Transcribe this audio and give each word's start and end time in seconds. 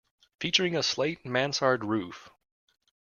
Featuring 0.39 0.75
a 0.75 0.81
slate 0.81 1.27
mansard 1.27 1.85
roof. 1.85 2.31